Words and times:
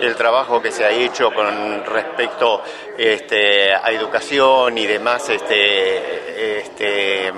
el 0.00 0.16
trabajo 0.16 0.60
que 0.60 0.72
se 0.72 0.84
ha 0.84 0.90
hecho 0.90 1.32
con 1.32 1.84
respecto 1.84 2.62
este, 2.98 3.72
a 3.72 3.92
educación 3.92 4.76
y 4.76 4.86
demás 4.86 5.28
este, 5.28 6.58
este, 6.58 7.32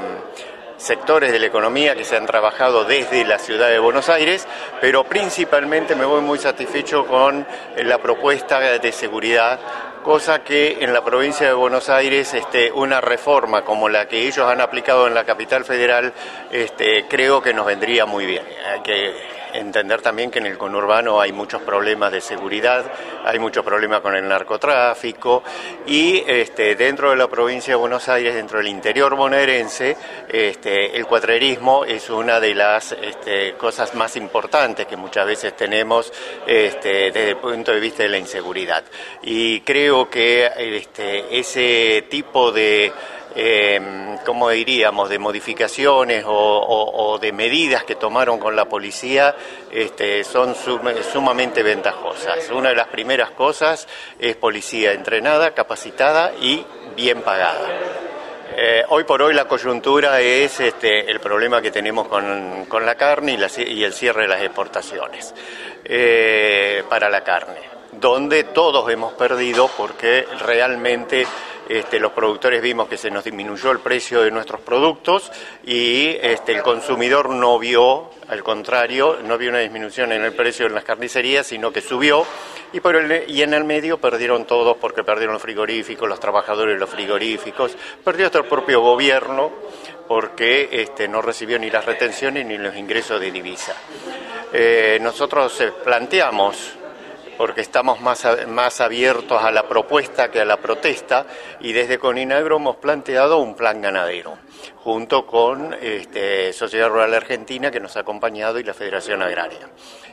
sectores 0.78 1.30
de 1.30 1.38
la 1.38 1.46
economía 1.46 1.94
que 1.94 2.04
se 2.04 2.16
han 2.16 2.24
trabajado 2.24 2.86
desde 2.86 3.26
la 3.26 3.38
ciudad 3.38 3.68
de 3.68 3.78
Buenos 3.78 4.08
Aires, 4.08 4.48
pero 4.80 5.04
principalmente 5.04 5.94
me 5.94 6.06
voy 6.06 6.22
muy 6.22 6.38
satisfecho 6.38 7.06
con 7.06 7.46
la 7.76 7.98
propuesta 7.98 8.58
de 8.78 8.90
seguridad 8.90 9.60
cosa 10.08 10.42
que 10.42 10.78
en 10.80 10.94
la 10.94 11.04
provincia 11.04 11.46
de 11.46 11.52
Buenos 11.52 11.90
Aires 11.90 12.32
este, 12.32 12.72
una 12.72 12.98
reforma 12.98 13.62
como 13.62 13.90
la 13.90 14.08
que 14.08 14.26
ellos 14.26 14.50
han 14.50 14.62
aplicado 14.62 15.06
en 15.06 15.12
la 15.12 15.24
capital 15.24 15.66
federal 15.66 16.14
este, 16.50 17.04
creo 17.06 17.42
que 17.42 17.52
nos 17.52 17.66
vendría 17.66 18.06
muy 18.06 18.24
bien. 18.24 18.42
Hay 18.72 18.80
que 18.80 19.37
entender 19.60 20.00
también 20.02 20.30
que 20.30 20.38
en 20.38 20.46
el 20.46 20.58
conurbano 20.58 21.20
hay 21.20 21.32
muchos 21.32 21.62
problemas 21.62 22.12
de 22.12 22.20
seguridad, 22.20 22.84
hay 23.24 23.38
muchos 23.38 23.64
problemas 23.64 24.00
con 24.00 24.14
el 24.14 24.26
narcotráfico 24.26 25.42
y 25.86 26.22
este, 26.26 26.74
dentro 26.74 27.10
de 27.10 27.16
la 27.16 27.28
provincia 27.28 27.72
de 27.72 27.76
Buenos 27.76 28.08
Aires, 28.08 28.34
dentro 28.34 28.58
del 28.58 28.68
interior 28.68 29.14
bonaerense, 29.14 29.96
este, 30.28 30.96
el 30.96 31.06
cuatrerismo 31.06 31.84
es 31.84 32.08
una 32.10 32.40
de 32.40 32.54
las 32.54 32.92
este, 32.92 33.54
cosas 33.54 33.94
más 33.94 34.16
importantes 34.16 34.86
que 34.86 34.96
muchas 34.96 35.26
veces 35.26 35.56
tenemos 35.56 36.12
desde 36.46 37.30
el 37.30 37.36
punto 37.36 37.72
de 37.72 37.80
vista 37.80 38.02
de 38.02 38.08
la 38.08 38.18
inseguridad. 38.18 38.84
Y 39.22 39.60
creo 39.60 40.08
que 40.08 40.48
ese 41.30 42.06
tipo 42.08 42.52
de 42.52 42.92
eh, 43.40 44.18
¿cómo 44.26 44.50
diríamos?, 44.50 45.08
de 45.08 45.18
modificaciones 45.20 46.24
o, 46.26 47.18
de 47.20 47.32
medidas 47.32 47.84
que 47.84 47.94
tomaron 47.94 48.38
con 48.38 48.56
la 48.56 48.64
policía 48.64 49.34
este, 49.70 50.24
son 50.24 50.56
sumamente 50.56 51.62
ventajosas. 51.62 52.50
Una 52.50 52.70
de 52.70 52.74
las 52.74 52.88
primeras 52.88 53.30
cosas 53.30 53.86
es 54.18 54.34
policía 54.36 54.92
entrenada, 54.92 55.54
capacitada 55.54 56.32
y 56.40 56.64
bien 56.96 57.22
pagada. 57.22 57.68
Eh, 58.56 58.82
hoy 58.88 59.04
por 59.04 59.22
hoy 59.22 59.34
la 59.34 59.44
coyuntura 59.44 60.20
es 60.20 60.58
este, 60.58 61.08
el 61.08 61.20
problema 61.20 61.62
que 61.62 61.70
tenemos 61.70 62.08
con, 62.08 62.66
la 62.84 62.94
carne 62.96 63.38
y, 63.56 63.84
el 63.84 63.92
cierre 63.92 64.22
de 64.22 64.28
las 64.28 64.42
exportaciones 64.42 65.32
eh, 65.84 66.82
para 66.88 67.08
la 67.08 67.22
carne, 67.22 67.60
donde 67.92 68.44
todos 68.44 68.90
hemos 68.90 69.12
perdido 69.12 69.70
porque 69.76 70.26
realmente 70.40 71.24
este, 71.68 72.00
los 72.00 72.12
productores 72.12 72.62
vimos 72.62 72.88
que 72.88 72.96
se 72.96 73.10
nos 73.10 73.24
disminuyó 73.24 73.70
el 73.70 73.80
precio 73.80 74.22
de 74.22 74.30
nuestros 74.30 74.60
productos 74.60 75.30
y 75.64 76.16
este, 76.20 76.52
el 76.52 76.62
consumidor 76.62 77.30
no 77.30 77.58
vio, 77.58 78.10
al 78.28 78.42
contrario, 78.42 79.18
no 79.24 79.36
vio 79.36 79.50
una 79.50 79.58
disminución 79.58 80.12
en 80.12 80.22
el 80.22 80.32
precio 80.32 80.66
en 80.66 80.74
las 80.74 80.84
carnicerías, 80.84 81.46
sino 81.46 81.72
que 81.72 81.80
subió 81.80 82.24
y, 82.72 83.42
en 83.42 83.54
el 83.54 83.64
medio 83.64 83.98
perdieron 83.98 84.44
todos 84.44 84.76
porque 84.76 85.02
perdieron 85.04 85.34
los 85.34 85.42
frigoríficos, 85.42 86.08
los 86.08 86.20
trabajadores 86.20 86.74
de 86.74 86.80
los 86.80 86.90
frigoríficos, 86.90 87.76
perdió 88.04 88.26
hasta 88.26 88.38
el 88.38 88.44
propio 88.44 88.80
gobierno 88.80 89.50
porque 90.06 90.68
este, 90.72 91.08
no 91.08 91.22
recibió 91.22 91.58
ni 91.58 91.70
las 91.70 91.84
retenciones 91.84 92.46
ni 92.46 92.58
los 92.58 92.74
ingresos 92.76 93.20
de 93.20 93.30
divisa. 93.30 93.74
Eh, 94.52 94.98
nosotros 95.00 95.60
eh, 95.60 95.72
planteamos 95.84 96.78
porque 97.38 97.60
estamos 97.60 98.00
más, 98.00 98.26
más 98.48 98.80
abiertos 98.80 99.42
a 99.42 99.52
la 99.52 99.66
propuesta 99.68 100.30
que 100.30 100.40
a 100.40 100.44
la 100.44 100.58
protesta 100.58 101.24
y 101.60 101.72
desde 101.72 101.98
Coninagro 101.98 102.56
hemos 102.56 102.76
planteado 102.76 103.38
un 103.38 103.54
plan 103.54 103.80
ganadero 103.80 104.36
junto 104.82 105.24
con 105.24 105.74
este, 105.80 106.52
Sociedad 106.52 106.88
Rural 106.88 107.14
Argentina 107.14 107.70
que 107.70 107.80
nos 107.80 107.96
ha 107.96 108.00
acompañado 108.00 108.58
y 108.58 108.64
la 108.64 108.74
Federación 108.74 109.22
Agraria. 109.22 109.70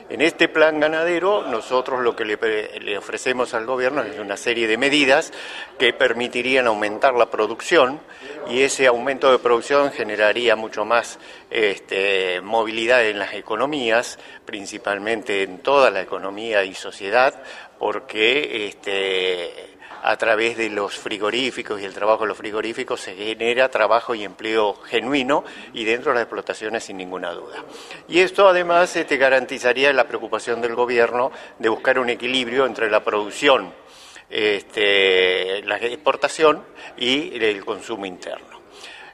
En 0.08 0.20
este 0.20 0.48
plan 0.48 0.78
ganadero 0.78 1.42
nosotros 1.42 2.00
lo 2.00 2.14
que 2.14 2.24
le, 2.24 2.96
ofrecemos 2.96 3.54
al 3.54 3.66
gobierno 3.66 4.02
es 4.02 4.20
una 4.20 4.36
serie 4.36 4.68
de 4.68 4.76
medidas 4.76 5.32
que 5.80 5.92
permitirían 5.92 6.68
aumentar 6.68 7.14
la 7.14 7.28
producción 7.28 7.98
y 8.48 8.62
ese 8.62 8.86
aumento 8.86 9.32
de 9.32 9.40
producción 9.40 9.90
generaría 9.90 10.54
mucho 10.54 10.84
más 10.84 11.18
este, 11.50 12.40
movilidad 12.40 13.04
en 13.04 13.18
las 13.18 13.34
economías, 13.34 14.20
principalmente 14.44 15.42
en 15.42 15.58
toda 15.58 15.90
la 15.90 16.02
economía 16.02 16.62
y 16.62 16.74
sociedad, 16.74 17.42
porque 17.80 18.68
este, 18.68 19.75
a 20.02 20.16
través 20.16 20.56
de 20.56 20.70
los 20.70 20.96
frigoríficos 20.96 21.80
y 21.80 21.84
el 21.84 21.94
trabajo 21.94 22.22
de 22.22 22.28
los 22.28 22.38
frigoríficos 22.38 23.00
se 23.00 23.14
genera 23.14 23.68
trabajo 23.68 24.14
y 24.14 24.24
empleo 24.24 24.74
genuino 24.84 25.44
y 25.72 25.84
dentro 25.84 26.10
de 26.10 26.16
las 26.16 26.22
explotaciones 26.22 26.84
sin 26.84 26.96
ninguna 26.96 27.32
duda. 27.32 27.64
Y 28.08 28.20
esto 28.20 28.48
además 28.48 28.92
te 28.92 29.00
este, 29.00 29.16
garantizaría 29.16 29.92
la 29.92 30.06
preocupación 30.06 30.60
del 30.60 30.74
gobierno 30.74 31.32
de 31.58 31.68
buscar 31.68 31.98
un 31.98 32.10
equilibrio 32.10 32.66
entre 32.66 32.90
la 32.90 33.02
producción, 33.02 33.72
este, 34.28 35.62
la 35.62 35.76
exportación 35.78 36.62
y 36.96 37.42
el 37.42 37.64
consumo 37.64 38.06
interno. 38.06 38.56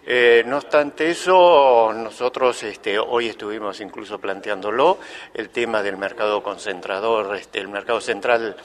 Eh, 0.04 0.42
no 0.46 0.56
obstante 0.56 1.10
eso, 1.10 1.92
nosotros 1.94 2.60
este, 2.64 2.98
hoy 2.98 3.28
estuvimos 3.28 3.80
incluso 3.80 4.18
planteándolo, 4.18 4.98
el 5.32 5.50
tema 5.50 5.80
del 5.80 5.96
mercado 5.96 6.42
concentrador, 6.42 7.38
el 7.52 7.68
mercado 7.68 8.00
central 8.00 8.56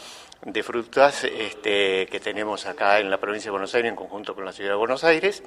de 0.45 0.63
frutas 0.63 1.23
este, 1.23 2.07
que 2.07 2.19
tenemos 2.19 2.65
acá 2.65 2.99
en 2.99 3.09
la 3.09 3.19
provincia 3.19 3.47
de 3.47 3.51
Buenos 3.51 3.73
Aires 3.75 3.89
en 3.89 3.95
conjunto 3.95 4.35
con 4.35 4.45
la 4.45 4.51
ciudad 4.51 4.71
de 4.71 4.75
Buenos 4.75 5.03
Aires. 5.03 5.43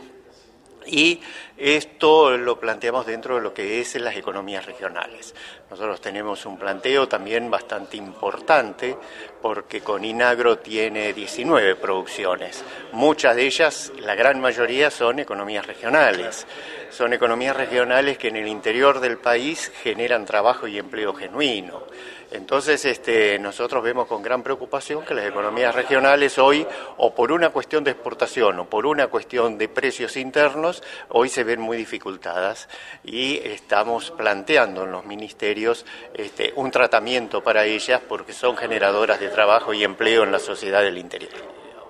Y 0.90 1.20
esto 1.56 2.36
lo 2.36 2.58
planteamos 2.58 3.06
dentro 3.06 3.36
de 3.36 3.42
lo 3.42 3.54
que 3.54 3.80
es 3.80 3.94
las 3.96 4.16
economías 4.16 4.66
regionales. 4.66 5.34
Nosotros 5.70 6.00
tenemos 6.00 6.44
un 6.46 6.58
planteo 6.58 7.06
también 7.06 7.48
bastante 7.50 7.96
importante 7.96 8.96
porque 9.40 9.82
Coninagro 9.82 10.58
tiene 10.58 11.12
19 11.12 11.76
producciones. 11.76 12.64
Muchas 12.92 13.36
de 13.36 13.46
ellas, 13.46 13.92
la 14.00 14.16
gran 14.16 14.40
mayoría, 14.40 14.90
son 14.90 15.20
economías 15.20 15.66
regionales. 15.66 16.46
Son 16.90 17.12
economías 17.12 17.56
regionales 17.56 18.18
que 18.18 18.28
en 18.28 18.36
el 18.36 18.48
interior 18.48 18.98
del 18.98 19.18
país 19.18 19.70
generan 19.82 20.26
trabajo 20.26 20.66
y 20.66 20.78
empleo 20.78 21.14
genuino. 21.14 21.84
Entonces, 22.32 22.84
este, 22.84 23.38
nosotros 23.40 23.82
vemos 23.82 24.06
con 24.06 24.22
gran 24.22 24.42
preocupación 24.42 25.04
que 25.04 25.14
las 25.14 25.26
economías 25.26 25.74
regionales 25.74 26.38
hoy, 26.38 26.64
o 26.96 27.12
por 27.12 27.32
una 27.32 27.50
cuestión 27.50 27.82
de 27.82 27.90
exportación 27.90 28.60
o 28.60 28.66
por 28.66 28.86
una 28.86 29.08
cuestión 29.08 29.58
de 29.58 29.68
precios 29.68 30.16
internos, 30.16 30.79
hoy 31.08 31.28
se 31.28 31.44
ven 31.44 31.60
muy 31.60 31.76
dificultadas 31.76 32.68
y 33.04 33.38
estamos 33.44 34.10
planteando 34.10 34.84
en 34.84 34.92
los 34.92 35.04
ministerios 35.04 35.84
este, 36.14 36.52
un 36.56 36.70
tratamiento 36.70 37.42
para 37.42 37.64
ellas 37.64 38.00
porque 38.08 38.32
son 38.32 38.56
generadoras 38.56 39.20
de 39.20 39.28
trabajo 39.28 39.72
y 39.72 39.84
empleo 39.84 40.24
en 40.24 40.32
la 40.32 40.38
sociedad 40.38 40.82
del 40.82 40.98
interior. 40.98 41.32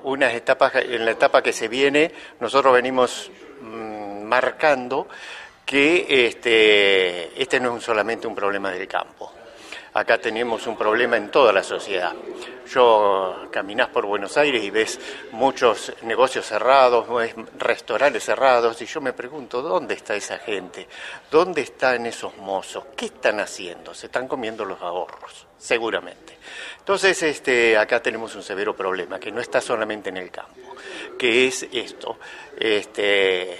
Unas 0.02 0.34
etapas, 0.34 0.75
en 0.76 1.04
la 1.04 1.10
etapa 1.10 1.42
que 1.42 1.52
se 1.52 1.69
viene, 1.69 2.12
nosotros 2.40 2.72
venimos 2.72 3.31
mm, 3.60 4.22
marcando 4.25 5.08
que 5.66 6.26
este, 6.26 7.40
este 7.40 7.60
no 7.60 7.76
es 7.76 7.84
solamente 7.84 8.26
un 8.26 8.34
problema 8.34 8.70
del 8.70 8.88
campo 8.88 9.32
acá 9.94 10.19
tenemos 10.19 10.66
un 10.66 10.76
problema 10.76 11.16
en 11.16 11.31
toda 11.31 11.52
la 11.52 11.62
sociedad. 11.62 12.12
Yo 12.72 13.48
caminás 13.50 13.88
por 13.88 14.06
Buenos 14.06 14.37
Aires 14.37 14.62
y 14.62 14.70
ves 14.70 15.00
muchos 15.32 15.92
negocios 16.02 16.46
cerrados, 16.46 17.06
restaurantes 17.58 18.25
cerrados, 18.25 18.81
y 18.81 18.87
yo 18.87 19.00
me 19.00 19.12
pregunto, 19.12 19.60
¿dónde 19.60 19.94
está 19.94 20.14
esa 20.14 20.38
gente? 20.38 20.87
¿Dónde 21.31 21.62
están 21.62 22.06
esos 22.06 22.37
mozos? 22.37 22.84
¿Qué 22.96 23.06
están 23.06 23.40
haciendo? 23.40 23.92
Se 23.92 24.06
están 24.06 24.28
comiendo 24.28 24.64
los 24.64 24.81
ahorros, 24.81 25.48
seguramente. 25.58 26.38
Entonces, 26.78 27.20
este, 27.25 27.76
acá 27.76 28.00
tenemos 28.00 28.37
un 28.37 28.42
severo 28.42 28.76
problema, 28.76 29.19
que 29.19 29.32
no 29.32 29.40
está 29.40 29.60
solamente 29.60 30.10
en 30.10 30.19
el 30.19 30.31
campo, 30.31 30.76
que 31.19 31.48
es 31.48 31.66
esto, 31.72 32.19
este, 32.56 33.58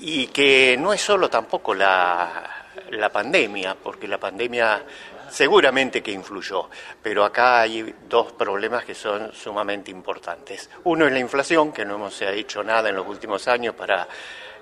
y 0.00 0.26
que 0.26 0.76
no 0.78 0.92
es 0.92 1.00
solo 1.00 1.30
tampoco 1.30 1.74
la, 1.74 2.66
la 2.90 3.08
pandemia, 3.08 3.74
porque 3.82 4.06
la 4.06 4.18
pandemia 4.18 4.84
seguramente 5.30 6.02
que 6.02 6.12
influyó, 6.12 6.68
pero 7.02 7.24
acá 7.24 7.60
hay 7.60 7.94
dos 8.08 8.32
problemas 8.32 8.84
que 8.84 8.94
son 8.94 9.32
sumamente 9.32 9.90
importantes. 9.90 10.68
Uno 10.84 11.06
es 11.06 11.12
la 11.12 11.18
inflación, 11.18 11.72
que 11.72 11.84
no 11.84 11.94
hemos 11.94 12.20
hecho 12.22 12.62
nada 12.62 12.88
en 12.88 12.96
los 12.96 13.06
últimos 13.06 13.46
años 13.48 13.74
para 13.74 14.06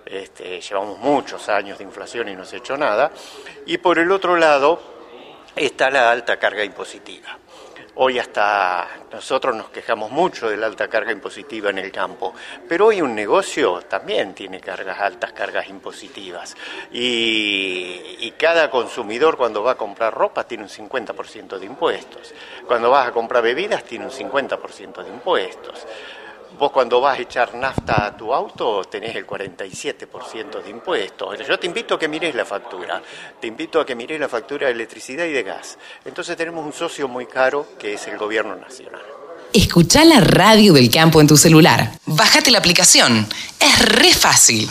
este, 0.04 0.60
llevamos 0.60 0.98
muchos 0.98 1.48
años 1.48 1.78
de 1.78 1.84
inflación 1.84 2.28
y 2.28 2.36
no 2.36 2.44
se 2.44 2.56
ha 2.56 2.58
hecho 2.58 2.76
nada. 2.76 3.10
Y 3.66 3.78
por 3.78 3.98
el 3.98 4.10
otro 4.10 4.36
lado 4.36 4.80
está 5.54 5.90
la 5.90 6.10
alta 6.10 6.38
carga 6.38 6.64
impositiva. 6.64 7.38
Hoy 8.00 8.16
hasta 8.20 8.86
nosotros 9.10 9.56
nos 9.56 9.70
quejamos 9.70 10.12
mucho 10.12 10.48
de 10.48 10.56
la 10.56 10.66
alta 10.66 10.86
carga 10.86 11.10
impositiva 11.10 11.70
en 11.70 11.78
el 11.78 11.90
campo, 11.90 12.32
pero 12.68 12.86
hoy 12.86 13.02
un 13.02 13.12
negocio 13.12 13.80
también 13.88 14.34
tiene 14.34 14.60
cargas 14.60 15.00
altas, 15.00 15.32
cargas 15.32 15.68
impositivas. 15.68 16.56
Y, 16.92 18.18
y 18.20 18.34
cada 18.38 18.70
consumidor 18.70 19.36
cuando 19.36 19.64
va 19.64 19.72
a 19.72 19.74
comprar 19.74 20.14
ropa 20.14 20.44
tiene 20.44 20.62
un 20.62 20.68
50% 20.68 21.58
de 21.58 21.66
impuestos. 21.66 22.32
Cuando 22.68 22.88
vas 22.88 23.08
a 23.08 23.10
comprar 23.10 23.42
bebidas 23.42 23.82
tiene 23.82 24.04
un 24.04 24.12
50% 24.12 25.02
de 25.02 25.08
impuestos. 25.08 25.84
Vos 26.58 26.72
cuando 26.72 27.00
vas 27.00 27.16
a 27.16 27.22
echar 27.22 27.54
nafta 27.54 28.06
a 28.06 28.16
tu 28.16 28.34
auto 28.34 28.82
tenés 28.82 29.14
el 29.14 29.24
47% 29.24 30.60
de 30.60 30.70
impuestos. 30.70 31.38
Yo 31.46 31.56
te 31.56 31.68
invito 31.68 31.94
a 31.94 31.98
que 32.00 32.08
mires 32.08 32.34
la 32.34 32.44
factura, 32.44 33.00
te 33.40 33.46
invito 33.46 33.80
a 33.80 33.86
que 33.86 33.94
mires 33.94 34.18
la 34.18 34.28
factura 34.28 34.66
de 34.66 34.72
electricidad 34.72 35.24
y 35.26 35.30
de 35.30 35.44
gas. 35.44 35.78
Entonces 36.04 36.36
tenemos 36.36 36.66
un 36.66 36.72
socio 36.72 37.06
muy 37.06 37.26
caro 37.26 37.64
que 37.78 37.94
es 37.94 38.08
el 38.08 38.18
gobierno 38.18 38.56
nacional. 38.56 39.02
Escucha 39.52 40.04
la 40.04 40.20
radio 40.20 40.74
del 40.74 40.90
campo 40.90 41.20
en 41.20 41.28
tu 41.28 41.36
celular. 41.36 41.92
Bájate 42.04 42.50
la 42.50 42.58
aplicación. 42.58 43.26
Es 43.60 43.78
re 43.88 44.12
fácil. 44.12 44.68